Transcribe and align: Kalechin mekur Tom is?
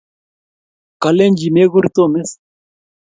Kalechin 1.01 1.53
mekur 1.55 1.85
Tom 1.95 2.11
is? 2.21 2.31